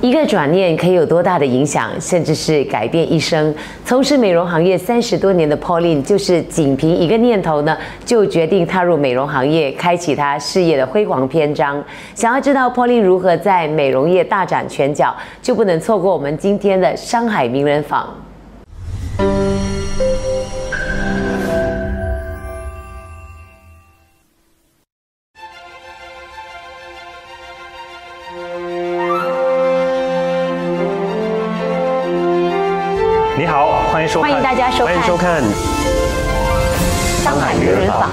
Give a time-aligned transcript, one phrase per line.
[0.00, 3.52] 一个转念可以有多大的影响，甚至是改变一生。
[3.84, 11.82] 从事美容行业三十多年的 Pauline，就是仅凭一个念头呢，就决定踏入美容行业，开启她事业的辉煌篇章。
[12.14, 18.08] 想要知道 Pauline 如何在美容业大展拳脚，就不能错过我们今天的商海名人坊。
[34.48, 35.42] 大家收看欢迎收看
[37.22, 38.10] 上海名人坊。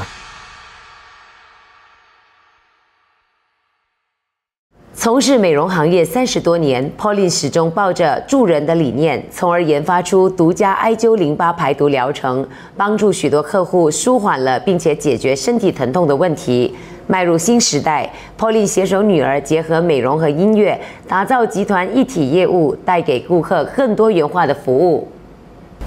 [4.93, 16.75] 从事美容行业三十多年，Pauline 始终抱着助人的理念，从而研发出独家艾灸淋巴排毒疗程，帮助许多客户舒缓了并且解决身体疼痛的问题。
[17.07, 20.77] 迈入新时代，Pauline 携手女儿，结合美容和音乐，
[21.07, 25.09] 打造集团一体业务，带给顾客更多元化的服务。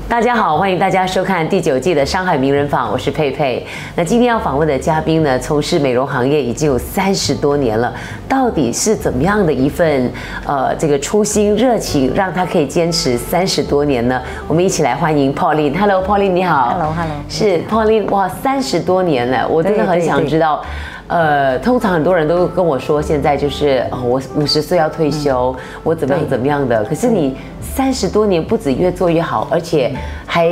[0.09, 3.65] 大家好，欢迎大家收看第九季的《上海名人坊》，我是佩佩。
[3.95, 7.93] 那今天要访问的嘉宾呢，从事美容行业已经有三十多年了，
[8.27, 10.11] 到底是怎么样的一份
[10.47, 14.19] 呃这个初心热情，让他可以坚持三十多年呢？
[14.49, 15.79] 我们一起来欢迎 Pauline。
[15.79, 16.71] Hello，Pauline，你好。
[16.71, 20.65] Hello，Hello 是 Pauline，哇，三十多年了，我真的很对对对想知道。
[21.09, 26.85] 呃，通常很多人都跟我说，现在就是哦，我五十岁要退休，我怎么样怎么样的。
[26.85, 29.91] 可是你三十多年不止越做越好，而且
[30.27, 30.47] 还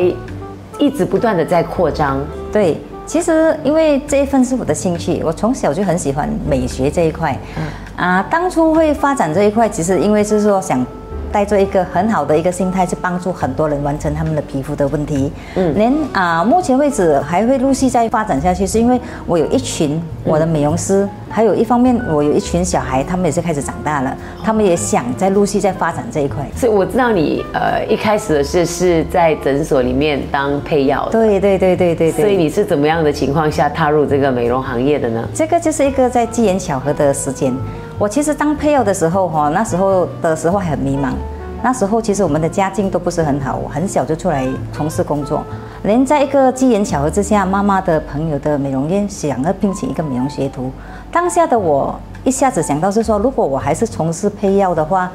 [0.78, 2.18] 一直不断的在扩张。
[2.50, 7.38] 对，其实因为这一份是我的兴趣，我从小就很喜欢美学这一块。
[7.96, 10.84] 啊，当初会发展这一块，其实因为是说想。
[11.32, 15.30] 带着一个很好的一个心态，去帮助很多人完成他们的皮肤的问题。
[15.54, 26.46] 嗯，连啊、目前为止还会陆续再发展下去，是因为我有一群我的美容师，还有一方面我有一群小孩，他们也是开始长大了，他们也想再陆续再发展这一块。
[26.54, 32.24] 所以我知道你呃一开始的是是在诊所里面当配药的，对对对对对对。
[32.24, 35.28] 所以你是怎么样的情况下踏入这个美容行业的呢？
[35.34, 37.54] 这个就是一个在机缘巧合的时间。
[37.98, 41.14] 我其实当配药的时候，哈，那时候的时候还很迷茫。
[41.62, 45.42] 那时候其实我们的家境都不是很好，我很小就出来从事工作。
[45.82, 50.70] 连在一个机缘巧合之下，妈妈的朋友的美容院想要聘请一个美容学徒。
[51.10, 55.10] 当下的我一下子想到是说，如果我还是从事配药的话，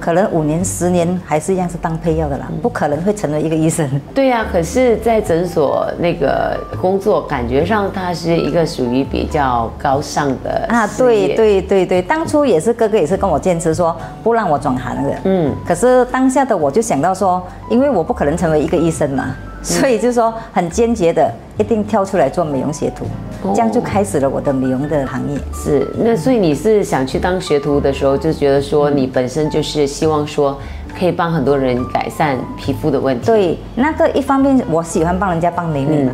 [0.00, 3.88] 可能五年、十年还是一样是当配药的啦，不可能会成为一个医生。
[4.14, 11.34] 对呀、可是，在诊所那个工作，感觉上它是一个属于比较高尚的啊，事对业。
[11.34, 23.06] 对对对，当初也是哥哥也是跟我坚持说不让我转行的，嗯嗯，可是当下的我就想到说，因为我不可能成为一个医生嘛，所以就说很坚决的一定跳出来做美容学徒，
[23.54, 25.38] 这样就开始了我的美容的行业。
[25.52, 30.58] 是，那所以你是想去当学徒的时候，就觉得说你本身就是希望说
[30.96, 36.12] 可以帮很多人改善皮肤的问题。，对，那个一方面我喜欢帮人家帮美女嘛。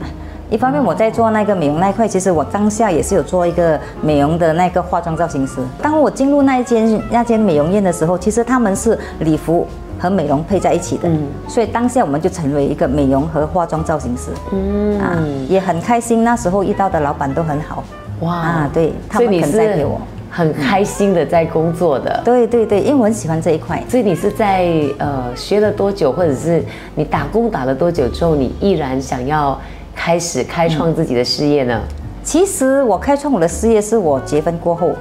[0.49, 5.59] 一方面我在做那个美容那一块，其实我当下也是有做一个美容的那个化妆造型师。
[5.81, 9.65] 当我进入那一间那间美容院的时候，其实他们是礼服
[10.01, 14.31] 和美容配在一起的，嗯所以当下我们就成为一个美容和化妆造型师。
[14.53, 15.15] 嗯啊，
[15.49, 17.85] 也很开心，那时候遇到的老板都很好。
[18.21, 20.01] 哇啊，对他们所以你是肯栽培我。
[20.33, 22.21] 很开心的在工作的。
[22.25, 23.83] 对对对，因为我很喜欢这一块。
[23.89, 24.65] 所以你是在
[24.99, 29.59] 呃学了多久，或者是你打工打了多久之后，你毅然想要
[29.93, 31.81] 开始开创自己的事业呢？
[32.23, 34.93] 其实我开创我的事业是我结婚过后，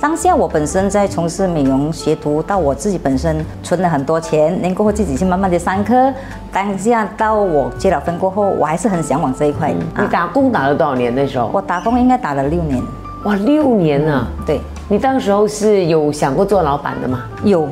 [0.00, 6.12] 当下我本身在从事美容学徒，到我自己本身存了很多钱，年过后自己去慢慢的上课。
[6.52, 9.72] 当下到我结了婚过后，我还是很向往这一块。
[9.72, 11.12] 你打工打了多少年？
[11.12, 12.80] 那时候我打工应该打了六年，
[13.24, 14.28] 哇，六年啊！
[14.46, 17.24] 对，你当时候是有想过做老板的吗？
[17.42, 17.68] 有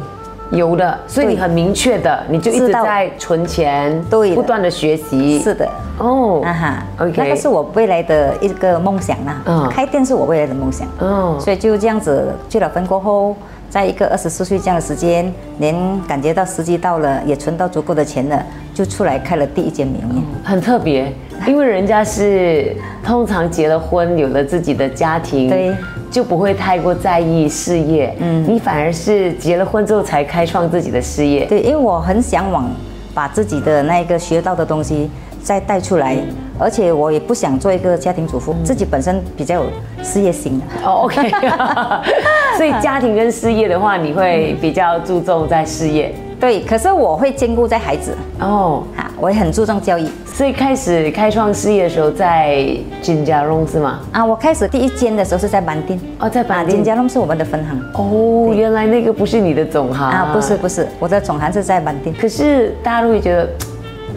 [0.51, 5.39] 有的，所以你很明确的，你就一直在存钱，对不断的学习。
[5.41, 5.69] 是的。
[5.99, 9.43] 哦，啊哈 OK 那个是我未来的一个梦想啦。
[9.47, 10.87] 嗯开店是我未来的梦想。
[11.01, 13.34] 嗯，所以就这样子结了婚过后，
[13.69, 20.22] 在一个二十四岁这样的时间，连感觉到时机到了，也存到足够的钱了，就出来开了第一间美容院。
[20.42, 21.13] 很特别，
[21.47, 22.74] 因为人家是
[23.04, 25.74] 通常结了婚，有了自己的家庭，对，
[26.10, 28.15] 就不会太过在意事业。
[28.21, 31.45] 嗯，你反而是结了婚之后才开创自己的事业。
[31.47, 32.71] 对，因为我很向往
[33.13, 35.10] 把自己的那个学到的东西
[35.42, 36.16] 再带出来，
[36.58, 39.66] 而且我也不想做一个家庭主妇，自己本身比较有
[40.03, 40.64] 事业心的。
[40.88, 41.30] 哦，OK，
[42.56, 46.14] 所以家庭跟事业的话，你会比较注重在事业。
[46.38, 52.68] 对，可是我会兼顾在孩子哦，啊，我也很注重教育所以开始开创事业的时候在
[53.00, 54.00] 金家弄是吗？
[54.12, 54.22] 啊。
[54.22, 56.84] 我开始第一间的时候是在板店，哦，在啊，板店金。
[56.84, 60.54] 家弄是我们的分行哦，原来那个不是你的总行啊，不是。
[60.58, 62.14] 不是，我的总行是在板店。
[62.20, 63.48] 可是大家都会觉得，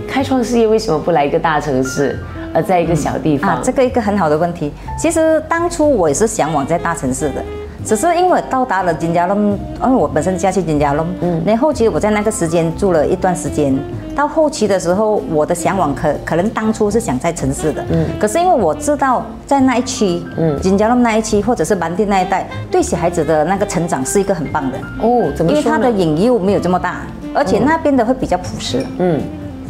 [0.07, 2.17] 开创事业为什么不来一个大城市，
[2.53, 3.51] 而在一个小地方？
[3.51, 4.71] 啊，这个一个很好的问题。
[4.97, 7.43] 其实当初我也是向往在大城市的，
[7.85, 13.77] 只是因为到达了金家隆，因为我本身家去金家隆，嗯，然后后期我在那个时间住了一段时间。
[14.15, 25.57] 到后期的时候，我的向往可可能当初是想在城市的，嗯，可是因为我知道在那一区，嗯，金家隆那一区或者是蛮地那一带，对小孩子的那个成长是一个很棒的，哦，怎么说？
[25.57, 27.03] 因为它的引诱没有这么大，
[27.33, 29.21] 而且那边的会比较朴实，嗯，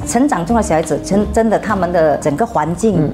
[0.08, 3.12] 成长中的小孩子，真真的他们的整个环境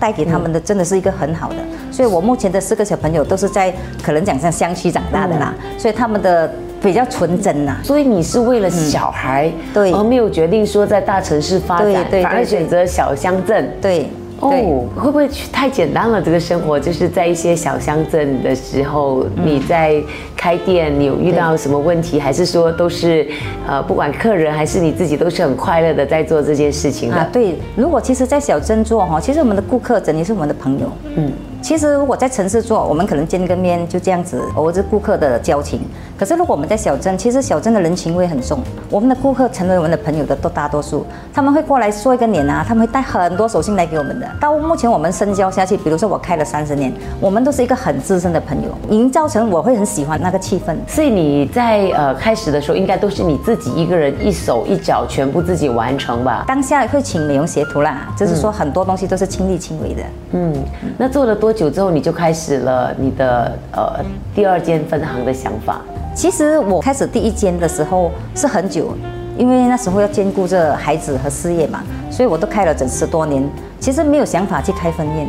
[0.00, 1.56] 带给他们的真的是一个很好的，
[1.90, 6.50] 所以我目前的四个小朋友都是在可能讲像乡区长大的啦，所以他们的
[6.80, 7.76] 比较纯真呐。
[7.82, 9.92] 所以你是为了小孩，对。
[9.92, 13.68] 而没有决定说在大城市发展，反而选择小乡镇。
[13.82, 14.08] 对，
[14.40, 16.22] 对哦，会不会太简单了？
[16.22, 20.00] 这个生活就是在一些小乡镇的时候，嗯你在
[20.36, 23.26] 开店，你有遇到什么问题，还是说都是
[23.66, 27.16] 呃，不管客人还是你自己，都是很快乐的在做这件事情的？
[27.16, 30.86] 啊，对，如果其实，在小镇做哈，其实我们的顾客真的是我们的朋友。
[31.16, 35.80] 嗯，其实如果在城市做，我们可能见个面就这样子，偶尔是顾客的交情。
[36.18, 38.58] 可是如果我们在小镇，其实小镇的人情味很重，
[38.90, 44.26] 我们的顾客成为我们的朋友的都大多数，他们会过来说一个年啊，他们会带很多手信来给我们的。
[44.40, 50.74] 到目前我们深交下去，比如说我开了三十年，我们都是一个很资深的朋友，营造成我会很喜欢那个气氛。
[50.88, 56.42] 所以你在呃开始的时候，应该都是你自己一个人一手一脚全部自己完成吧？
[56.48, 60.02] 当下会请美容协图啦，就是说很多东西都是亲力亲为的。
[60.32, 60.52] 嗯，
[60.98, 64.04] 那做了多久之后，你就开始了你的呃
[64.34, 65.80] 第二间分行的想法？
[66.18, 68.88] 其实我开始第一间的时候是很久，
[69.36, 71.80] 因为那时候要兼顾着孩子和事业嘛，
[72.10, 73.40] 所以我都开了整十多年。
[73.78, 75.28] 其实没有想法去开分店，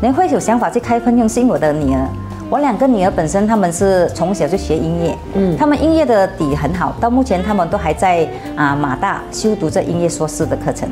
[0.00, 2.08] 人会有想法去开分店，是因为我的女儿。
[2.48, 8.26] 我两个女儿本身他们是从小就学音乐，嗯，他们音乐的底很好，到目前他们都还在
[8.56, 10.88] 啊马大修读着音乐硕士的课程。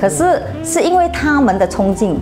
[0.00, 2.16] 可是是因为他们的冲劲，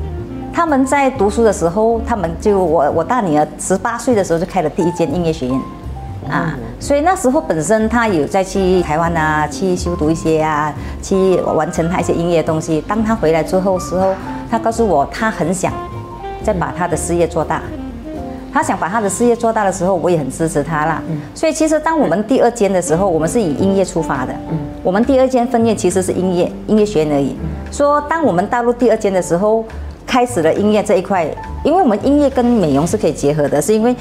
[0.54, 5.60] 他们在读书的时候，他们就我我大女儿十八岁的时候就开了第一间音乐学院。
[6.30, 12.82] 啊，所以那时候本身他有在去台湾啊，去修读一些啊，去完成他一些音乐东西。
[12.86, 14.14] 当他回来之后时候，
[14.50, 15.72] 他告诉我他很想
[16.42, 17.62] 再把他的事业做大。
[18.52, 21.02] 他想把他的事业做大的时候，我也很支持他啦。
[21.34, 24.34] 所以其实当我们第二间的时候，我们是以音乐出发的。
[24.82, 27.36] 我们第二间分院其实是音乐音乐学院而已。
[27.70, 29.62] 说当我们踏入第二间的时候，
[30.06, 31.26] 开始了音乐这一块，
[31.62, 33.94] 因为我们音乐跟美容是可以结合的，是因为。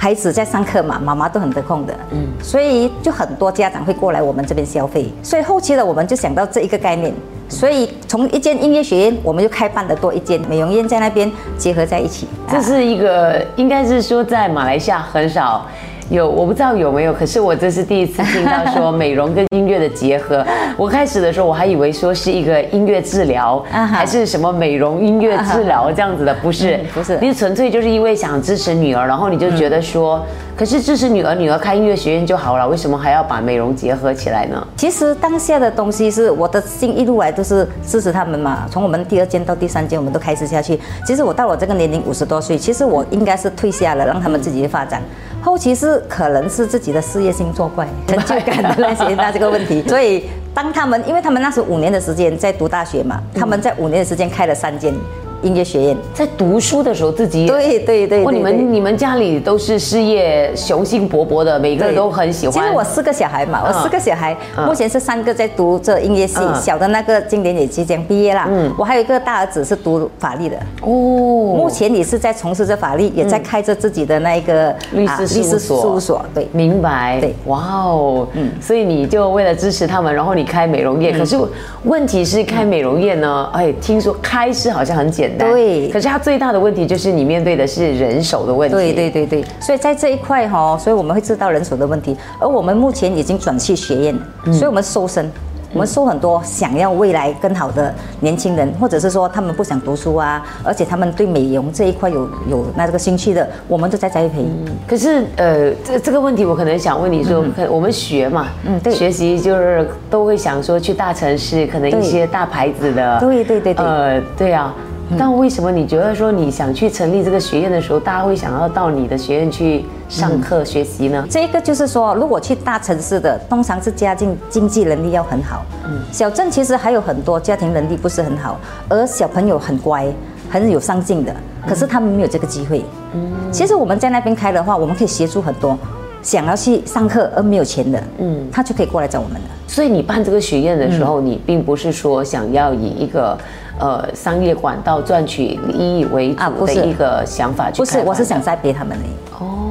[0.00, 7.12] 孩子在上课嘛，妈妈都很得空的，嗯，所以就很多家长会过来我们这边消费，所以后期的我们就想到这一个概念，
[7.48, 12.28] 所以从一间音乐学院，我们就开办了多一间美容院在那边结合在一起。
[12.48, 15.66] 这是一个，应该是说在马来西亚很少
[16.10, 20.46] 有，我不知道有没有，可是我这是第一次听到说美容跟音乐的结合。
[20.78, 30.24] 我开始的时候我还以为说是一个音乐治疗，还是什么美容音乐治疗这样子的，不是嗯，不是你纯粹就是因为想支持女儿，然后你就觉得说，
[30.56, 34.64] 可是支持女儿，女儿开音乐学院就好了，为什么还要把美容结合起来呢？
[34.76, 40.78] 其实当下的东西是我的心一路来都是支持他们嘛，从我们第二间到第三间，我们都开始下去。
[41.04, 45.02] 其实我到我这个年龄五十多岁，其实我应该是退下了，让他们自己去发展。
[45.40, 50.24] 后期是可能是自己的事业心作怪，成就感的那些 那这个问题，所以
[50.58, 54.92] 当他们，因为他们那时候五年的时间在读大学嘛，他们在五年的时间开了三间
[55.42, 55.96] 音乐学院。
[56.14, 62.52] 在读书的时候自己对对对哇，你们你们家里都是事业雄心勃勃的，每个人都很喜欢。
[62.52, 68.46] 其实我四个小孩嘛，我嗯四个小孩，嗯目前是三个在读这音乐系，嗯小的那个今年也即将毕业啦。
[68.48, 76.24] 嗯，我还有一个大儿子是读法律的，哦，目前你是在从事着法律，也在开着自己的那一个律啊师律师所事务所。
[76.34, 77.34] 对，明白，对。
[77.46, 81.12] 哇哦，嗯，所以你就为了支持他们，然后你开美容业。
[81.12, 81.36] 可是
[81.84, 85.88] 问题是开美容业呢，哎，听说开是好像很简单，对。
[85.88, 94.18] 可是它最大的问题就是你面对的是人手的问题，对对对对，所以在这一块哈、所以我们会知道人手的问题，而我们目前已经转去学院，
[94.52, 95.30] 所以我们收生。
[95.74, 104.46] 我们收很多想要未来更好的年轻人，或者是说他们不想读书啊，而且他们对美容这一块有有那这个兴趣的，我们都在栽培。
[104.86, 108.94] 可是呃，这这个问题我可能想问你说，可我们学嘛，嗯对。
[108.94, 113.84] 学习就是都会想说去大城市，可能一些大牌子的，对对对对。
[113.84, 114.74] 呃，对啊。
[115.16, 121.24] 但为什么你觉得说你想去成立这个学院的时候，大家会想要到你的学院去上课学习呢？
[121.30, 125.64] 这个就是说，如果去大城市的，通常是家境经济能力要很好。
[125.86, 130.06] 嗯，小镇其实还有很多家庭能力不是很好，而小朋友很乖，
[130.50, 131.34] 很有上进的，
[131.66, 132.84] 可是他们没有这个机会。
[133.14, 135.78] 嗯，其实我们在那边开的话，我们可以协助很多
[136.22, 139.48] 想要去上课而没有钱的，嗯，他就可以过来找我们了。
[139.66, 143.38] 所以你办这个学院的时候，你并不是说想要以一个
[143.78, 149.04] 呃商业管道赚取利益为主的一个想法去不是，我是想栽培他们的。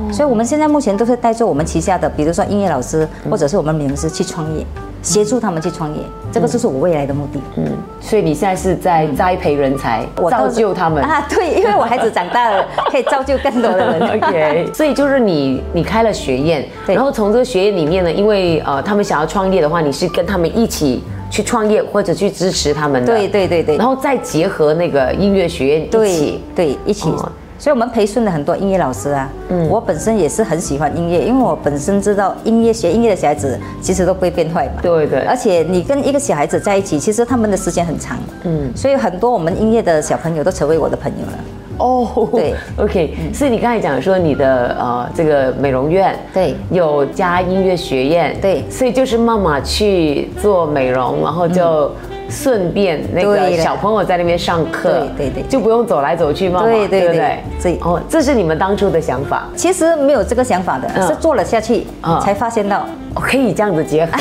[0.07, 0.13] 哦。
[0.13, 4.65] 所以我们现在目前都是带着我们旗下的，比如说音乐老师，或者是我们名师去创业，
[5.01, 7.39] 协助他们去创业，这个就是我未来的目的。
[7.55, 7.65] 嗯。
[7.99, 11.25] 所以你现在是在栽培人才，造就他们啊？
[11.29, 14.17] 对，因为我孩子长大了， 可以造就更多的人。
[14.17, 14.69] OK。
[14.73, 23.13] 所以就是你，你开了学院，然后从这个学院里面呢，因为呃他们想要创业的话，你是跟他们一起去创业，或者去支持他们的。
[23.13, 23.77] 对对对对。
[23.77, 27.11] 然后再结合那个音乐学院一起，对一起。
[27.59, 29.29] 所以，我们培训了很多音乐老师啊。
[29.49, 29.67] 嗯。
[29.67, 34.73] 我本身也是很喜欢音乐，因为我本身知道音乐学音乐的小孩子其实都不会变坏嘛。
[34.81, 35.21] 对对。
[35.21, 38.17] 而且你跟一个小孩子在一起，其实他们的时间很长。
[38.43, 38.71] 嗯。
[38.75, 41.39] 所以很多我们音乐的小朋友都成为我的朋友了。
[41.79, 42.29] 哦。
[42.31, 42.53] 对。
[42.77, 43.15] OK。
[43.33, 51.91] 所以你刚才讲说你的呃这个美容院对有加音乐学院对，所以就是妈妈去做美容，然后就。
[52.29, 59.47] 顺便那个小朋友在那边上课，对对对，就不用走来走去嘛，对对对，这哦，这是你们当初的想法。
[59.55, 61.85] 其实没有这个想法的，是做了下去
[62.21, 64.11] 才发现到可以这样子结合。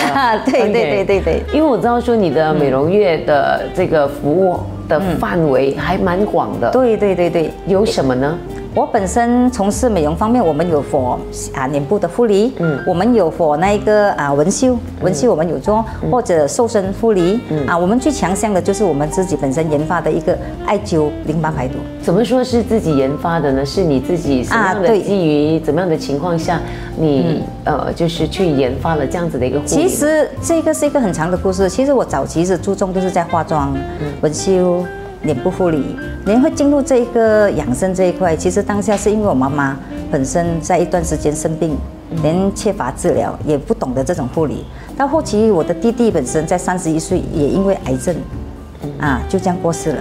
[0.45, 4.59] 对对对对对，因为我知道说你的美容院的这个服务
[4.89, 6.71] 的范围还蛮广的。
[6.71, 8.39] 对对对对，有什么呢？
[8.77, 11.19] 我本身从事美容方面，我们有佛
[11.55, 21.79] 啊脸部的护理，嗯，我们有佛那个啊纹绣，纹绣我们有做，或者瘦身护理，嗯啊，我们最强项的就是我们自己本身研发的一个艾灸淋巴排毒。
[22.03, 23.65] 怎么说是自己研发的呢？
[23.65, 26.61] 是你自己什么样的基于怎么样的情况下，
[26.99, 29.71] 你呃就是去研发了这样子的一个护理？
[29.71, 31.67] 其实这个是一个很长的故事。
[31.67, 33.75] 其实我早期是注重都是在化妆、
[34.21, 34.85] 纹绣。
[35.27, 35.85] 脸部护理，
[36.25, 38.35] 您会进入这一个养生这一块。
[38.35, 39.77] 其实当下是因为我妈妈
[40.11, 41.77] 本身在一段时间生病，
[42.23, 44.65] 连缺乏治疗，也不懂得这种护理。
[44.97, 48.17] 到后期，我的弟弟本身在三十一岁，也因为癌症，
[48.99, 49.99] 啊，就这样过世了。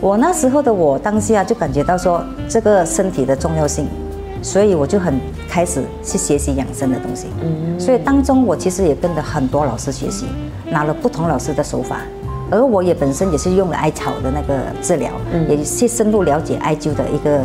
[0.00, 3.86] 我那时候的我当下就感觉到说这个身体的重要性，
[4.42, 5.18] 所以我就很
[5.48, 7.28] 开始去学习养生的东西。
[7.78, 10.26] 所以当中我其实也跟着很多老师学习，
[10.70, 12.00] 拿了不同老师的手法。
[12.50, 15.10] 而我也本身也是用了艾草的那个治疗，
[15.48, 17.40] 也去深入了解艾灸的一个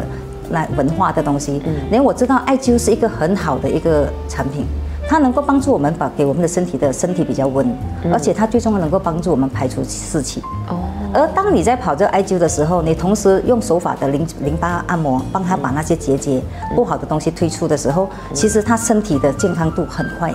[0.50, 1.62] 那文化的东西。
[1.90, 4.66] 连我知道艾灸是一个很好的一个产品，
[5.08, 7.66] 它能够帮助我们把给我们的身体的身体比较温，
[8.14, 10.42] 而且它最重要能够帮助我们排除湿气。
[10.68, 10.78] 哦。
[11.14, 16.42] 而当你在跑这艾灸的时候，你同时用手法的淋淋巴按摩，帮他把那些结节
[16.74, 20.32] 不好的东西推出的时候，其实他身体的健康度很快。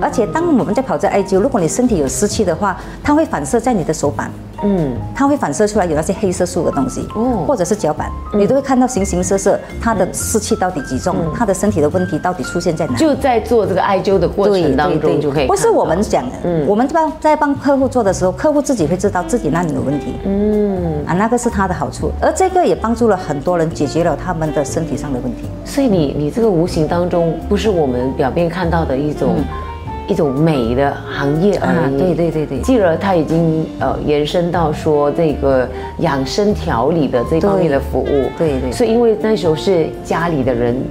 [0.00, 4.30] 而且当我们在跑这艾灸，如果你身体有湿气的话，它会反射在你的手板，
[4.62, 12.96] 嗯，它会反射出来有那些黑色素的东西，哦，或者是脚板，你都会看到形形色色，它的湿气到底集中，它的身体的问题到底出现在哪？
[12.96, 15.46] 就在做这个艾灸的过程当中就可以。
[15.46, 25.42] 不是我们讲的，嗯，我们帮在帮客户做的时候，客户自己会知道自己那里有问题，嗯，啊，那个是它的好处，而这个也帮助了很多人解决了他们的身体上的问题。
[25.64, 29.36] 所以你你这个无形当中不是我们表面看到的一种。
[30.08, 31.98] 一种美的行业而已。
[31.98, 32.58] 对对对对。
[32.62, 38.24] 继而它已经呃延伸到说这个养生调理的这方面的服务。
[38.36, 38.72] 对对。
[38.72, 40.82] 所以因为那时候是家里的人，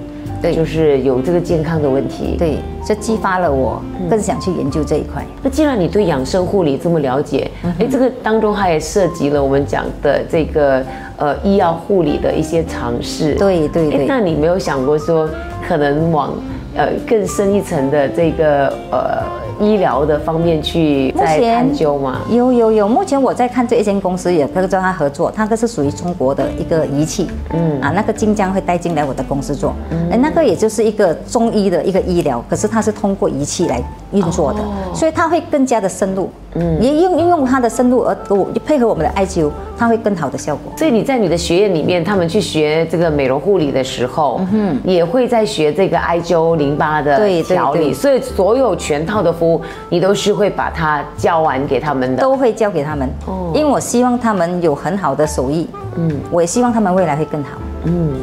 [0.41, 2.36] 对，就是有这个健康的问题。
[2.38, 5.25] 对，这激发了我更想去研究这一块。
[5.41, 10.83] 那既然你对养生护理这么了解，哎，这个当中它也涉及了我们讲的这个
[11.17, 13.33] 呃医药护理的一些尝试。
[13.33, 14.05] 对对对。
[14.05, 15.27] 那你没有想过说
[15.67, 16.33] 可能往？
[16.77, 19.24] 呃，更深一层的这个呃
[19.60, 22.22] 医疗的方面去在探究吗？
[22.30, 29.74] 有有有，目前我在看这一间公司也跟跟他合作，他个是属于中国的一个仪器，嗯啊，那个金江会带进来我的公司做，
[30.12, 34.60] 哎，那个也就是一个中医的一个医疗，可是它是通过仪器来运作的，
[34.94, 36.30] 所以它会更加的深入。
[36.60, 40.72] 嗯，也用运用它的深入而我配合我们的艾灸，它会更好的效果。
[40.76, 47.94] 所以你在你的学院里面，他们去学这个美容护理的时候，嗯，也会在学这个艾灸淋巴的调理。
[47.94, 53.10] 所以所有全套的服务，你都是会把它教完给他们的，都会教给他们。
[53.25, 55.68] 哦，因为我希望他们有很好的手艺。
[55.96, 57.58] 嗯，我也希望他们未来会更好。
[57.86, 58.13] 嗯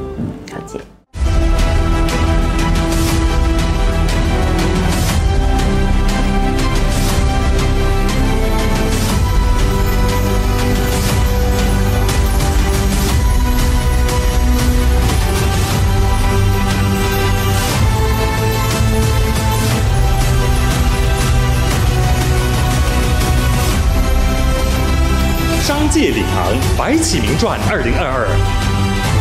[25.94, 26.00] 嗯，了解。
[26.00, 28.26] 界领航白起名传二零二二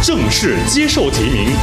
[0.01, 1.53] 正式接受提名。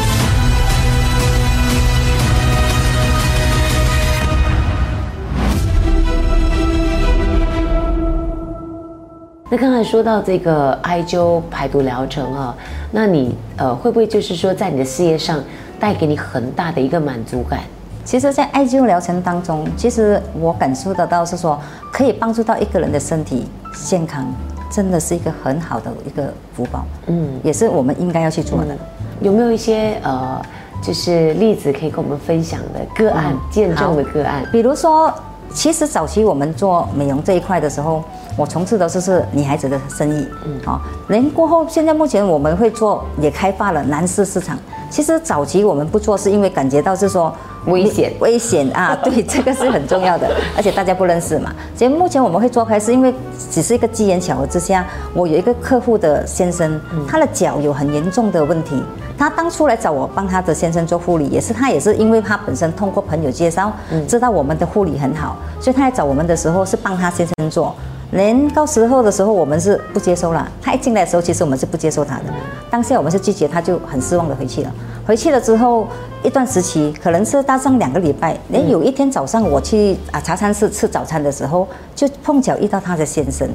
[9.51, 12.55] 那刚才说到这个艾灸排毒疗程啊，
[12.93, 15.43] 那你呃会不会就是说在你的事业上
[15.81, 17.59] 带给你很大的一个满足感？
[18.05, 21.61] 其实，在艾灸疗程当中，其实我感受得到是说，
[21.93, 24.25] 可以帮助到一个人的身体健康，
[24.71, 26.85] 真的是一个很好的一个福报。
[27.09, 28.77] 嗯，也是我们应该要去做的。
[29.21, 30.41] 有没有一些呃，
[30.83, 34.43] 就是例子可以跟我们分享的个案、见证的个案？
[34.51, 35.13] 比如说，
[35.53, 38.03] 其实早期我们做美容这一块的时候，
[38.37, 40.27] 我从事的就是女孩子的生意。
[40.47, 44.59] 嗯，好，连过后，现在目前我们会做，也开发了男士市场。
[44.89, 47.35] 其实早期我们不做，是因为感觉到是说。
[47.67, 48.97] 危险，危险啊！
[49.05, 51.55] 对，这个是很重要的， 而且大家不认识嘛。
[51.77, 53.15] 所以目前我们会做开，是因为
[53.51, 58.83] 只是一个机缘巧合之下，我有一个客户的先生，他的脚有很严重的问题，
[59.19, 63.73] 他当初来找我帮他的先生做护理，也是他也是因为他本身通过朋友介绍，
[64.09, 67.75] 知道我们的护理很好，所以他来找我们的时候是帮他先生做。
[68.13, 70.45] 连到时候的时候，我们是不接收了。
[70.61, 72.25] 他一进来的时候，其实我们是不接受他的。
[72.69, 74.73] 当下我们是拒绝，他就很失望的回去了。
[75.11, 75.89] 回去了之后，
[76.23, 78.39] 一段时期可能是大上两个礼拜。
[78.51, 83.51] 连有一天早上我去啊茶餐室吃早餐的时候，就碰巧遇到他的先生。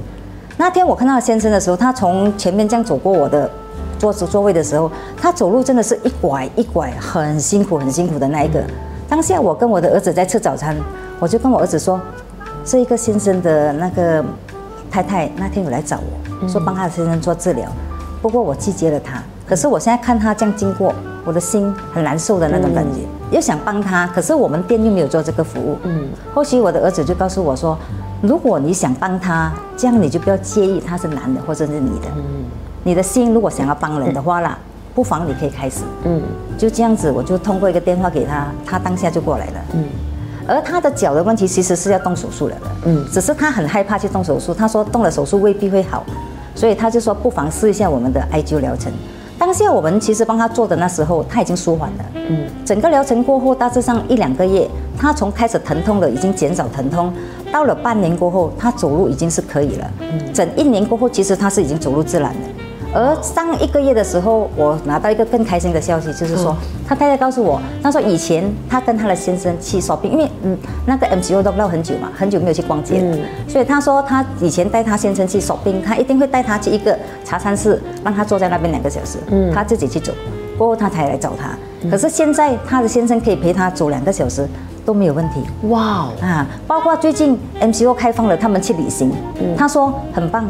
[0.57, 3.49] 那天我看到先生的时候，他从前面这样走过我的
[3.97, 8.61] 桌子座位的时候，他走路真的是一拐一拐，很辛苦很辛苦的那一个。
[9.07, 10.75] 当下我跟我的儿子在吃早餐，
[11.21, 11.97] 我就跟我儿子说，
[12.65, 14.21] 这一个先生的那个。
[14.91, 15.99] 太太那天有来找
[16.41, 17.69] 我说帮他的先生做治疗，
[18.21, 19.21] 不过我拒绝了他。
[19.45, 20.93] 可是我现在看他这样经过，
[21.25, 23.01] 我的心很难受的那种感觉，
[23.35, 25.77] 又想帮他，可是我们店又没有做这个服务。
[25.83, 27.77] 嗯，后期我的儿子就告诉我说，
[28.21, 32.07] 如果你想帮他，这样你就不要介意他是男的或者是女的。
[32.15, 32.45] 嗯，
[32.83, 34.57] 你的心如果想要帮人的话啦，
[34.93, 35.81] 不妨你可以开始。
[36.03, 36.21] 嗯，
[36.57, 39.53] 就这样子，我就通过一个电话给他，他当下就过来了。
[39.73, 39.83] 嗯。
[40.47, 46.05] 而他的脚的问题其实是要动手术了的，嗯，只是他很害怕去动手术，他说动了手术未必会好，
[46.53, 48.93] 所以他就说不妨试一下我们的艾灸疗程。
[49.37, 54.67] 当下我们其实帮他做的那时候，他已经舒缓了，嗯，整个疗程过后大致上一两个月，
[54.97, 57.13] 他从开始疼痛的已经减少疼痛，
[57.51, 62.39] 到了半年过后，他走路已经是可以了，嗯，整一年过后，其实他是已经走路自然了。
[62.95, 66.55] 而上一个月的时候，我拿到一个更开心的消息，就是说
[66.87, 73.17] 他太太告诉我，他说以前他跟他的先生去 shopping，因为嗯那个 MCO 都不到很久嘛，很久没有去逛街了，
[73.49, 80.13] 所以他说他以前带他先生去 shopping，他一定会带他去一个茶餐室，让他坐在那边两个小时，嗯，他自己去走，
[80.57, 81.49] 过后他才来找他。
[81.91, 84.47] 可是现在他的先生可以陪他走两个小时
[84.85, 86.47] 都没有问题，哇啊！
[86.65, 89.11] 包括最近 MCO 开放了，他们去旅行，
[89.57, 90.45] 他说很棒，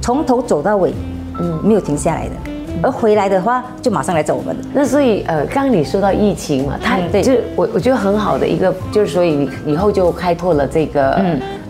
[0.00, 0.94] 从头走到尾。
[1.42, 2.34] 嗯，没有停下来的，
[2.82, 4.56] 而回来的话就马上来找我们。
[4.72, 11.20] 那所以呃，刚刚你说到疫情嘛，它就是我我觉得很好的一个，就是所以你以后就开拓了这个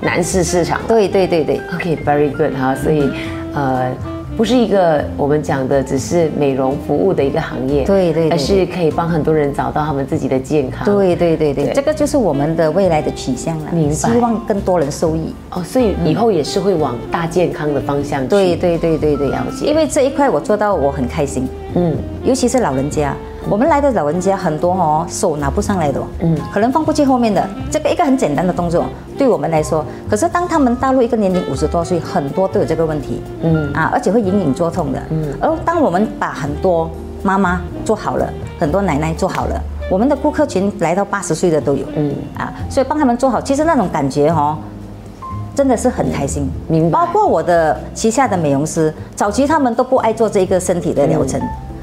[0.00, 0.80] 男士市场。
[0.86, 3.10] 对对对对，OK，very good 哈，所以
[3.54, 3.90] 呃。
[4.36, 10.84] 不是一个我们讲的只是美容服务的一个行业，对对，而是可以帮很多人找到他们自己的健康。
[10.84, 13.92] 对对对对，这个就是我们的未来的取向了。
[13.92, 15.34] 希望更多人受益。
[15.50, 18.28] 哦，所以以后也是会往大健康的方向去。
[18.28, 19.66] 对对对对对，了解。
[19.66, 21.46] 因为这一块我做到我很开心。
[21.74, 23.14] 嗯，尤其是老人家。
[23.48, 28.84] 我们来的老人家很多哦，手拿不上来的，嗯，可能放不进后面的这个一个很简单的动作，
[29.18, 33.72] 对我们来说，可是当他们踏入一个年龄五十多岁，很多都有这个问题，嗯。
[33.74, 36.88] 啊，而且会隐隐作痛的，嗯，而当我们把很多
[37.22, 42.14] 妈妈做好了，很多奶奶做好了，我们的顾客群来到八十岁的都有，嗯。
[42.38, 44.56] 啊，所以帮他们做好，其实那种感觉哦，
[45.54, 46.98] 真的是很开心，明白。
[46.98, 51.40] 包括我的旗下的美容师，早期他们都不爱做这个身体的疗程。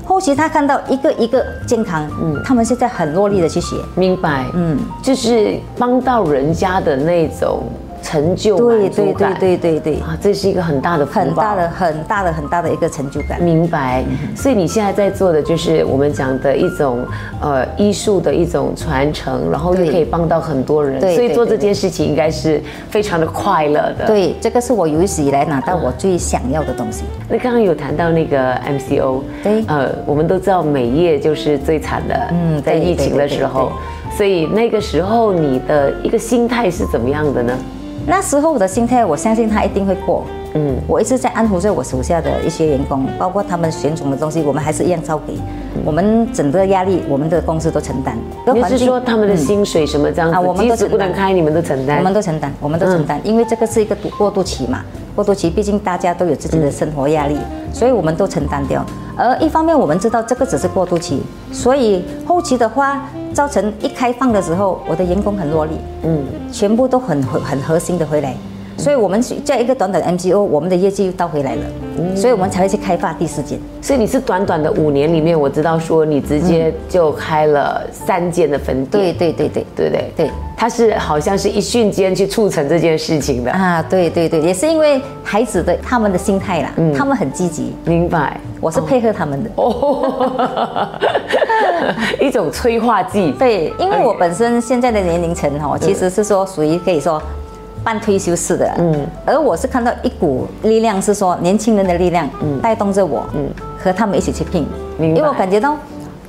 [0.10, 7.62] 后期他看到一个一个健康，嗯，他们现在很落力的去学，明白，嗯，就是帮到人家的那种。
[8.10, 13.40] 成就对对对对对对啊，这是一个很大的很大的很大的很大的一个成就感。
[13.40, 14.04] 明白。
[14.36, 17.06] 所以你现在在做的就是我们讲的一种
[17.40, 21.00] 呃医术的一种传承，然后又可以帮到很多人。
[21.00, 24.08] 所以做这件事情应该是非常的快乐的。
[24.08, 27.04] 对，这个是我有史以来拿到我最想要的东西。
[27.30, 33.72] 那刚刚有谈到那个 MCO，对，呃，我们都知道美业就是最惨的，嗯，在疫情的时候，
[34.18, 37.54] 所以那个时候你的一个心态是怎么样的呢？
[38.08, 40.24] 那时候我的心态，我相信他一定会过。
[40.56, 45.38] 嗯，我一直在安抚着我手下的一些员工，包括他们选种的东西，我们还是一样照给。
[45.86, 48.18] 我们整个压力，我们的公司都承担。
[48.52, 50.36] 你是说他们的薪水什么这样子？
[50.36, 52.00] 啊，我们都不能开，你们都承担。
[52.00, 54.84] 我们都承担，我们都承担，因为这个是一个过渡期嘛。
[55.16, 57.38] 过渡期，毕竟大家都有自己的生活压力，
[57.72, 58.84] 所以我们都承担掉。
[59.16, 68.36] 而一方面，我们知道这个只是过渡期，所以后期的话，造成一开放的时候，我的员工很落力，嗯，全部都很很很核心的回来，
[68.80, 71.62] 所以我们在一个短短的 MGO，我们的业绩又倒回来了，
[72.16, 73.60] 所以我们才会去开发第四间。
[73.82, 79.66] 所以你是短短的五年里面，我知道说你直接就开了三间的分店，对对对对。
[79.76, 80.12] 对不对？
[80.16, 80.32] 对。
[80.58, 88.38] 它是好像是一瞬间去促成这件事情的，啊，对对对，也是因为孩子的他们的心态啦，他们很积极，明白。
[88.60, 90.90] 我是配合他们的，哦，
[92.20, 93.32] 一种催化剂。
[93.40, 97.22] 对，因为我本身现在的年龄层哈，其实是说属于可以说
[97.90, 103.50] 半退休式的，嗯，而我是看到一股力量，是说年轻人的力量，嗯，带动着我，嗯，
[103.80, 104.68] 和他们一起去拼，
[105.00, 105.76] 因为我感觉到。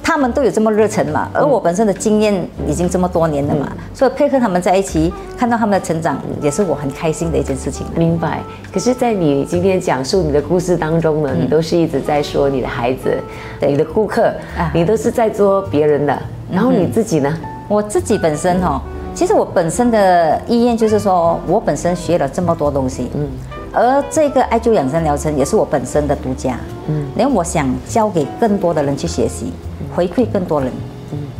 [0.03, 2.35] 他们都有这么热忱嘛，而我本身的经验
[2.67, 7.87] 已经这么多年了嘛，所以配合他们在一起，看到他们的成长，也是我很开心的一件事情。
[7.95, 8.41] 明白。
[8.73, 13.17] 可是，在你今天讲述你的故事当中呢，你都是一直在说你的孩子、
[13.61, 14.33] 你的顾客，
[14.75, 16.19] 你都是在做别人的。
[16.51, 17.33] 然后你自己呢？
[17.69, 18.83] 我自己本身哈，
[19.15, 23.29] 其实我本身的意愿就是说，我本身学了这么多东西，嗯，
[23.73, 29.53] 而这个艾灸养生疗程也是我本身的独家，嗯，连我想教给更多的人去学习。
[29.95, 30.71] 回馈更多人，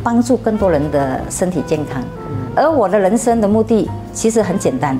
[0.03, 2.03] 帮助更多人的身体健康。
[2.53, 4.99] 而我的人生的目的其实很简单，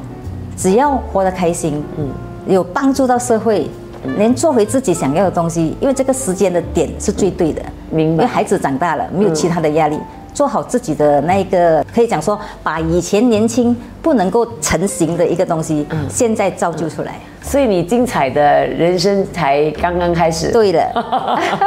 [0.56, 2.08] 只要活得开心，嗯。
[2.48, 3.70] 有帮助到社会，
[4.18, 5.76] 连做回自己想要的东西。
[5.80, 10.00] 因为这个时间的点是最对的，因为孩子长大了，没有其他的压力，
[10.42, 17.14] 做好自己的那个，可以讲说，把以前年轻不能够成型的一个东西，嗯现在造就出来。
[17.44, 20.52] 所以你精彩的人生才刚刚开始。
[20.52, 20.82] 对的，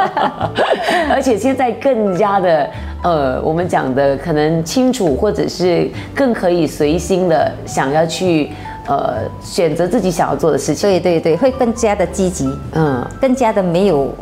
[1.09, 2.69] 而且现在更加的，
[3.05, 8.51] 呃，我们讲的可能清楚，或者是更可以随心的想要去，
[8.89, 10.91] 呃，选择自己想要做的事情。
[10.91, 14.13] 对对对，会更加的积极，嗯，更加的没有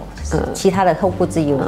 [0.52, 1.58] 其他的后顾之忧。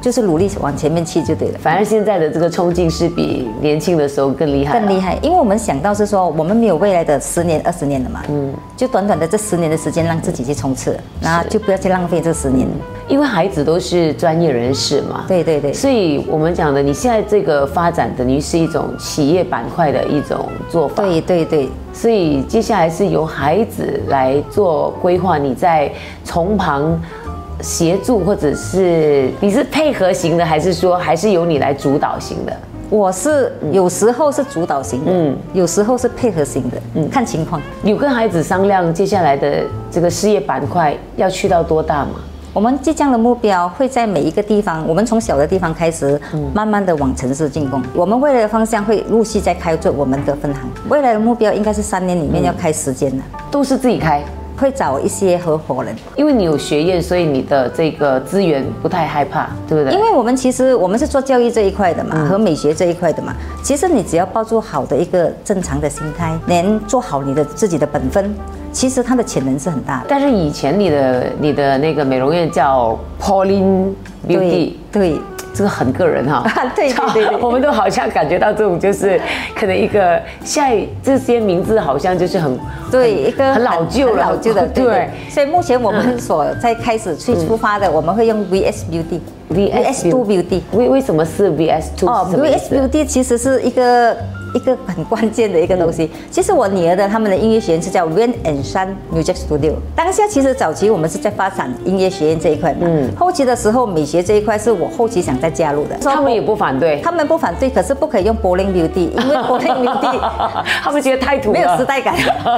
[0.00, 1.58] 就是努力往前面去就对了。
[1.60, 5.18] 反而现在的这个冲劲是比年轻的时候更厉害，更厉害。
[5.22, 12.66] 因为我们想到是说，我们没有未来的十年、二十年了嘛，嗯，就短短的这十年的时间，让自己去冲刺，那就不要去浪费这十年。
[13.08, 21.68] 因为孩子都是专业人士嘛，对对对，所以我们讲的，你现在这个发展等于是一种企业板块的一种做法，对对对。
[21.92, 25.90] 所以接下来是由孩子来做规划，你在
[26.24, 26.98] 从旁。
[27.62, 32.52] 协助或者是你是配合型的，还是说还是由你来主导型的？
[32.88, 37.60] 我是有时候是主导型的，嗯，有时候是配合型的，嗯，看情况。
[37.84, 42.16] 有跟孩子商量接下来的这个事业板块要去到多大吗？
[42.52, 46.20] 我们即将的目标会在每一个地方，我们从小的地方开始，
[46.52, 47.80] 慢慢的往城市进攻。
[47.94, 54.20] 我们未来的方向会陆续在开做我们的分行，未来的目标应该是三年里面要开十间的，都是自己开。
[54.60, 59.92] 会找一些合伙人，因为你有学业，所以你的这个资源不太害怕，对不对？
[59.94, 63.34] 因为我们其实我们是做教育这一块的嘛，和美学这一块的嘛。
[63.62, 68.34] 其实你只要抱住好的一个正常的心态，能做好你的自己的本分，
[68.70, 70.06] 其实它的潜能是很大的。
[70.08, 73.94] 但是以前你的你的那个美容院叫 Pauline
[74.28, 75.18] Beauty，对。
[75.52, 79.20] 这个很个人哈，对对 对，我们都好像感觉到这种就是
[79.54, 82.58] 可能一个现在这些名字好像就是很
[82.90, 85.08] 对一个很老旧了，老旧的 对。
[85.28, 90.60] 所以目前我们所在开始去出发的，我们会用 VS Beauty，VS Two Beauty。
[90.72, 92.08] 为为什么是 VS Two？
[92.08, 94.16] 哦，VS Beauty 其实是一个。
[94.54, 99.74] 一个很关键的一个东西，其实我女儿的他们的音乐学院是叫 Rain and Sun Music Studio。
[99.94, 105.96] 当下其实早期我们是在发展音乐学院这一块嘛，嗯，后期的时候美学这一块是我后期想再加入的。
[106.02, 110.20] 他们也不反对，他们不反对，可是不可以用 Bling Beauty，因为 Bling Beauty
[110.82, 112.14] 他们觉得太土，没有时代感。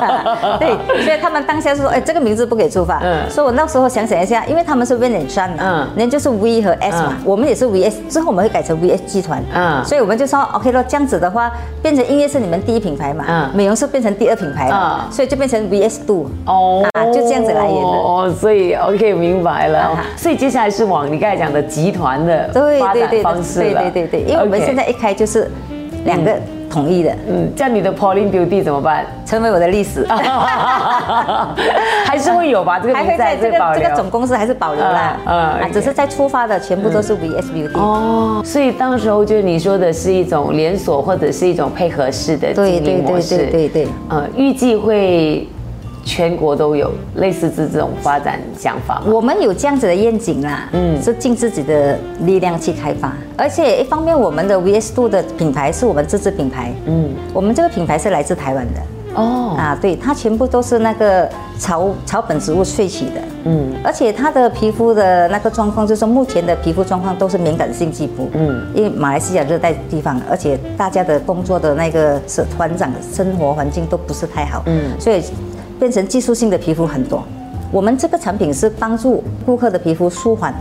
[0.59, 3.01] 对，所以他们当下是说，哎，这个名字不可以出发。
[3.03, 9.43] 嗯，所以我那时候想想一下，因为他们是 Rain and Sun，嗯，那就是 V 和 S 嘛，我们也是 VS，之后我们会改成 VS 集团。
[9.55, 11.53] 嗯，所以我们就说 OK 了，这样子的话。
[11.83, 13.25] 变成音乐是你们第一品牌嘛？
[13.29, 22.49] 嗯，美容是变成第二品牌了，所以就变成 VS Do 哦，啊，就这样子来演的哦，所以 OK 明白了，所以接下来是往你刚才讲的集团的
[22.81, 25.51] 发展方式了，对对对对，因为我们现在一开就是
[26.05, 26.33] 两个。
[26.73, 29.05] 统一的，嗯，这样你的 Pauline Beauty 怎么办？
[29.27, 30.07] 成为我的历史，
[32.07, 32.79] 还是会有吧？
[32.81, 45.47] 这个还会在这个这个总公司还是保留啦，嗯，只是在出发的全部都是 VS Beauty 哦，所以当时候就是你说的是一种连锁或者是一种配合式的经营模式，对对对对对，呃，预计会。
[46.05, 58.81] 全国都有类似这这种发展想法，我们有这样子的愿景啦，嗯，是尽自己的力量去开发，而且一方面我们的 VS 度的品牌是我们自制品牌，嗯，我们这个品牌是来自台湾的，
[59.15, 74.83] 哦，啊，对，它全部都是那个草草本植物萃取的，嗯，而且它的皮肤的那个状况，就是说目前的皮肤状况都是敏感性肌肤，嗯，因为马来西亚热带地方，而且大家的工作的那个是团长生活环境都不是太好，嗯。
[74.99, 75.23] 所以
[75.83, 77.25] 变成技术性的皮肤很多。
[77.73, 80.55] 我们这个产品是帮助顾客的皮肤舒缓，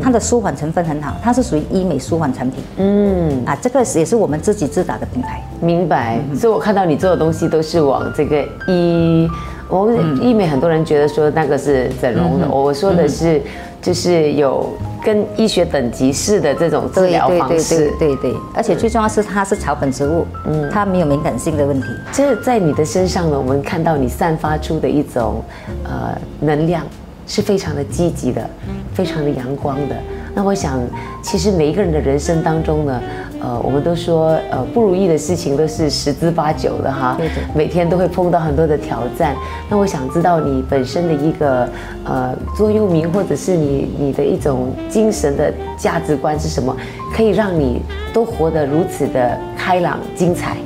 [0.00, 5.42] 它的舒缓成分很好，它是属于医美舒缓产品，嗯，啊，这个也是我们自己自打的品牌。
[5.60, 6.20] 明白。
[6.36, 9.28] 所以我看到你做的东西都是往这个医，
[9.68, 13.42] 我们医美很多人觉得说那个是整容的，我说的是
[13.80, 14.72] 就是有
[15.04, 17.90] 跟医学等级式的这种治疗方式。
[17.98, 21.86] 对对对，而且最重要是它是草本植物，嗯，它没有敏感性的问题。
[22.12, 25.42] 这在你的身上呢，我们看到你散发出的一种
[25.84, 26.84] 呃能量，
[27.26, 28.48] 是非常的积极的，
[28.92, 29.96] 非常的阳光的。
[30.34, 30.78] 那我想，
[31.22, 33.00] 其实每一个人的人生当中呢，
[33.40, 39.34] 呃，我们都说，呃，不如意的事情都是十之八九的哈，对对每天都会碰到很多的挑战。
[39.68, 41.68] 那我想知道你本身的一个
[42.04, 46.74] 呃座右铭，或者是你你的一种精神的价值观是什么，
[47.14, 50.56] 可以让你都活得如此的开朗精彩。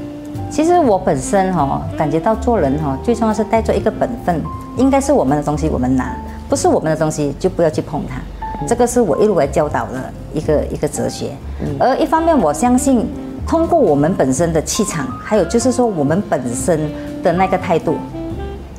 [0.51, 4.41] 其实我本身哈、哦，感觉到做人哈、哦，最重要是带着一个本分，
[4.77, 6.15] 应该是我们的东西我们拿，
[6.49, 8.21] 不是我们的东西就不要去碰它。
[8.67, 11.31] 这个是我一路来教导的一个一个哲学。
[11.79, 13.07] 而一方面，我相信
[13.47, 16.81] 通过我们本身的气场，还有就是说我们本身
[17.23, 17.97] 的那个态度，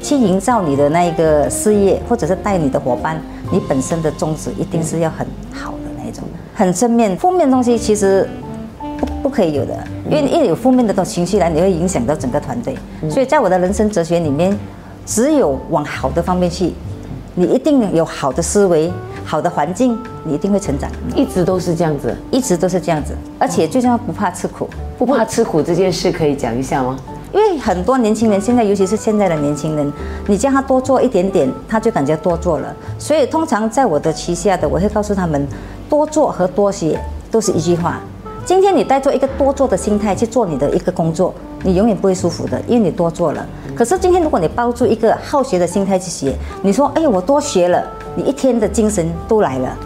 [0.01, 7.15] 去营造你的那一个事业，或者是带你的伙伴，你本身的宗旨一定是要很好的那一种，很正面。
[7.17, 8.27] 负面的东西其实
[8.97, 9.77] 不不可以有的，
[10.09, 12.75] 因为一有负面的东情绪来，你会影响到整个团队。
[13.09, 14.57] 所以在我的人生哲学里面，
[15.05, 16.73] 只有往好的方面去，
[17.35, 18.91] 你一定有好的思维、
[19.25, 20.89] 好的环境，你一定会成长。
[21.15, 24.69] 一直都是这样子，一直都是这样子，而且最重要不怕吃苦。
[24.97, 26.97] 不怕吃苦这件事可以讲一下吗？
[27.33, 29.91] 因为很多年轻人现在，尤其是现在的年轻人，
[30.25, 32.73] 你叫他多做一点点，他就感觉多做了。
[32.97, 35.45] 所以通常在我的旗下的，我会告诉他们，
[35.89, 36.97] 多做和多学
[37.29, 37.99] 都是一句话。
[38.45, 41.33] 今天你带着一个多做的心态去做你的一个工作，
[41.63, 43.45] 你永远不会舒服的，因为你多做了。
[43.75, 47.83] 可是今天如果你抱住一个好学的心态去学，你说，哎，我多学了，
[48.15, 49.77] 你一天的精神都来了。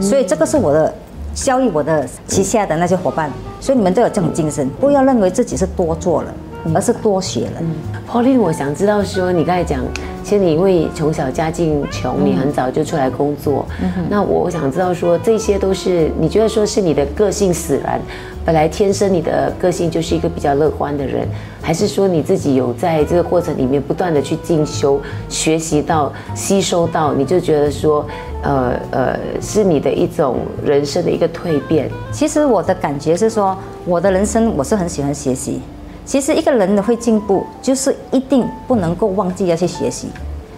[0.00, 0.92] 所以这个是我的
[1.34, 6.34] 教育我的旗下的那些伙伴，所以你们都有这种精神，不要认为自己是多做了，
[6.74, 7.62] 而是多学了。
[8.08, 9.84] Pauline，我想知道说，你刚才讲，
[10.24, 13.66] 其实你因为从小家境穷，你很早就出来工作。
[14.08, 18.00] 那我想知道说，这些都是你觉得说是你的个性使然，
[18.44, 21.28] 本来天生你的个性就是一个比较乐观的人，
[21.60, 28.06] 还是说你自己有在这个过程里面不断的去进修、学习到、吸收到，你就觉得说，
[28.42, 31.90] 呃呃，是你的一种人生的一个蜕变。
[32.10, 35.60] 其实我的感觉是说，我的人生我是很喜欢学习。
[36.08, 40.08] 其实一个人的会进步，就是一定不能够忘记要去学习。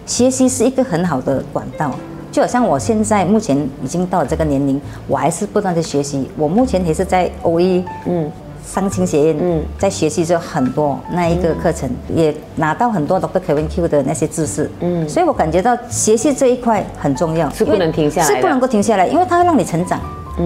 [0.07, 1.91] 学习是一个很好的管道，
[2.31, 6.31] 就好像我现在目前已经到了这个年龄，我还是不断的学习。
[6.37, 8.31] 我目前也是在 O E 嗯。
[8.65, 9.61] 商情学院嗯。
[9.77, 13.41] 在学习着很多那一个课程，也拿到很多 Dr.
[13.41, 14.71] Kevin Q 的那些知识。
[14.79, 19.99] 嗯，所以我感觉到学习这一块很重要，是不能停下来是不能够停下来，因为它会让你成长，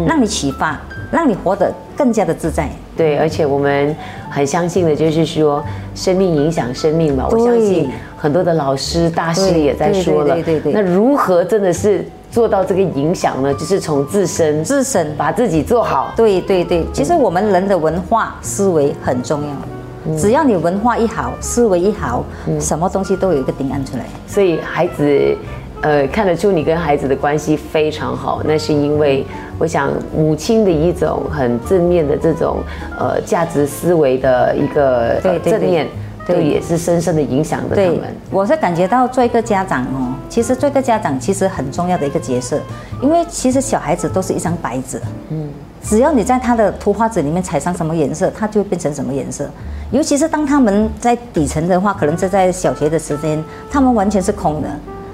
[0.06, 2.68] 让你启发，让你活得更加的自在。
[2.96, 3.94] 对，而且我们
[4.30, 5.64] 很相信的就是说，
[5.94, 7.26] 生命影响生命嘛。
[7.30, 10.34] 我相信很多的老师大师也在说了。
[10.34, 13.52] 对对对对那如何真的是做到这个影响呢？
[13.54, 16.12] 就是从自身自身把自己做好。
[16.16, 22.24] 对对对，其实我们人的文化思维很重要，只要你文化一好，思维一好，
[22.60, 24.04] 什么东西都有一个定案出来。
[24.26, 25.36] 所以孩子，
[25.80, 29.24] 呃，看得出你跟孩子的关系非常好，那是因为
[29.58, 32.58] 我想母亲的一种很正面的这种
[32.98, 35.86] 呃价值思维的一个正面，
[36.26, 42.58] 对对，也是深深的影响着他们。，我是感觉到做一个家长哦，其实做一个家长其实很重要的一个角色，
[43.00, 45.48] 因为其实小孩子都是一张白纸，嗯，
[45.82, 49.48] 只要你在他的图画纸里面踩上什么颜色，他就会变成什么颜色。
[49.90, 54.68] 尤其是当他们在底层的话，可能是在小学的时间，他们完全是空的。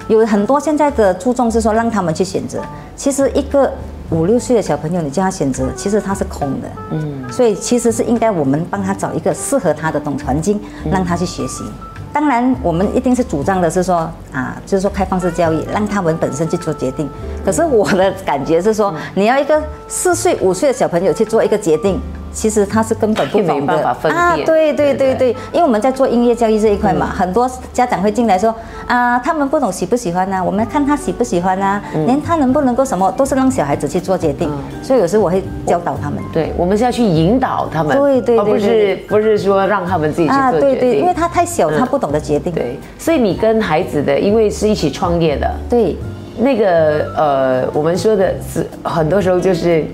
[0.09, 2.61] 有很多现在的注重是说让他们去选择，
[2.96, 3.70] 其实一个
[4.11, 11.64] 五六岁的小朋友，你叫他选择，其实他是空的，嗯，所以其实是应该我们帮他找一个适合他的懂环境，让他去学习。
[12.12, 17.09] 当然，我们一定是主张的是说啊，就是说开放式教育，让他们本身去做决定。
[17.44, 22.01] 可是我的感觉是说，你要一个四岁、五岁的小朋友去做一个决定，
[22.32, 23.66] 其实它是根本没懂的。
[23.66, 28.54] 办法分辨啊，对对对对因为我们在做音乐教育这一块嘛，很多家长会进来说
[28.86, 34.50] 啊，他们不懂喜不喜欢呐、我们看他喜不喜欢呐、连他能不能够什么，都是让小孩子去做决定，
[34.82, 36.22] 所以有时我会教导他们。
[36.32, 38.96] 对，我们是要去引导他们，对对对而不是对。
[39.08, 40.78] 不是说让他们自己去啊，做决定。
[40.78, 42.52] 对对，因为他太小，嗯他不懂得决定。
[42.52, 45.96] 对，所以你跟孩子的，因为是一起创业的，对。
[46.38, 49.84] 那个呃，我们说的是很多时候就是。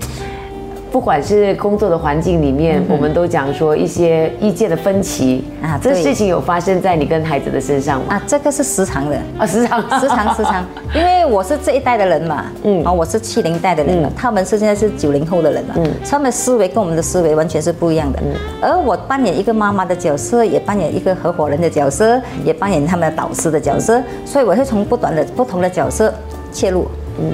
[0.91, 5.93] 不管是工作的环境里面，我们都讲说一些意见的分歧啊对。
[5.93, 8.15] 这事情有发生在你跟孩子的身上吗？
[8.15, 9.17] 啊，这个是时常的。
[9.37, 9.81] 啊，时常。
[9.99, 12.81] 时常时常，因为我是这一代的人嘛， 嗯。
[12.81, 26.13] 嗯，啊，我是七零代的人嘛，他们是现在是九零后的人嘛，嗯，他们的思维跟我们的思维完全是不一样的，嗯，而我扮演一个妈妈的角色，也扮演一个合伙人的角色，也扮演他们的导师的角色，所以我会从不短的不同的角色
[26.51, 26.87] 切入，
[27.19, 27.33] 嗯，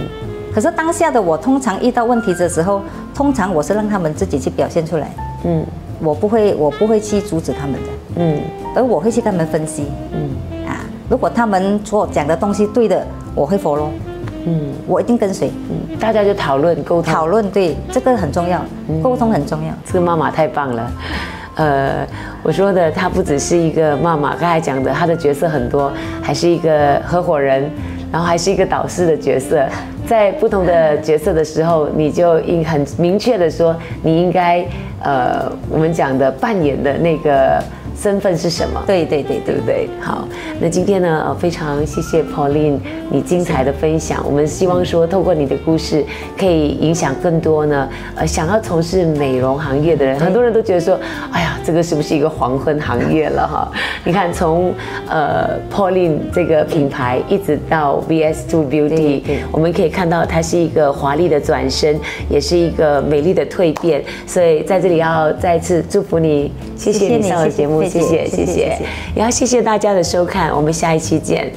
[0.54, 2.82] 可是当下的我通常遇到问题的时候，
[3.14, 5.10] 通常我是让他们自己去表现出来，
[5.44, 5.66] 嗯。
[6.00, 8.42] 我不会我不会去阻止他们的，嗯。
[8.76, 10.66] 而我会去跟他们分析，嗯。
[10.68, 13.90] 啊，如果他们所讲的东西对的，我会 follow，
[14.46, 14.74] 嗯。
[14.86, 15.50] 我一定跟随。
[15.70, 18.62] 嗯，大家就讨论沟通，讨论对这个很重要，
[19.02, 19.74] 沟通很重要。
[19.86, 20.92] 这个妈妈太棒了。
[21.56, 22.06] 呃，
[22.42, 27.70] 我说的她不只是一个妈妈，刚才讲的她的角色很多，还是一个合伙人，
[28.14, 29.66] 然后还是一个导师的角色。
[30.06, 34.64] 在不同的角色的时候，你就应很明确的说，你应该
[35.02, 37.64] 呃，我们讲的扮演的那个
[37.98, 38.84] 身份是什么？
[38.86, 39.90] 对对对对对不对？
[40.02, 40.28] 好，
[40.60, 42.78] 那今天呢，呃非常谢谢 Pauline
[43.10, 44.22] 你精彩的分享。
[44.26, 46.06] 我们希望说，透过你的故事，
[46.38, 50.20] 可以影响更多呢，呃，想要从事美容行业的人。
[50.20, 51.00] 很多人都觉得说，
[51.32, 53.72] 哎呀，这个是不是一个黄昏行业了哈？
[54.04, 54.74] 你看从
[55.08, 59.22] 呃 pauline 这个品牌一直到 vs two beauty
[59.52, 62.00] 我们可以看到它是一个华丽的转身
[62.30, 68.78] 也是一个美丽的蜕变所以在这里要再次祝福你谢谢你上我节目谢谢谢谢
[69.16, 71.52] 也要谢谢大家的收看我们下一期见。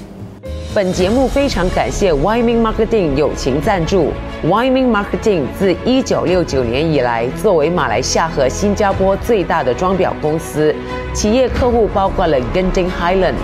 [0.77, 4.13] 本节目非常感谢 Wyman Marketing 友情赞助。
[4.45, 10.75] Wyman Marketing 自一九六九年以来，作为马来西亚和新加坡最大的装裱公司，
[11.15, 13.37] 企业客户包括了 Genting Highland、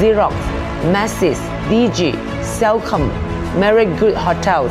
[0.00, 0.32] Xerox、
[0.90, 1.36] Masses、
[1.70, 3.02] DG、Cellcom、
[3.60, 4.70] Mary Good Hotels、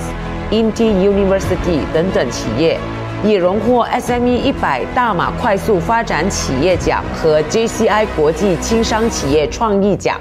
[0.50, 2.80] Inti University 等等企业。
[3.24, 10.20] 也荣获 SME 一百大马快速发展企业奖和 JCI 国际轻商企业创意奖。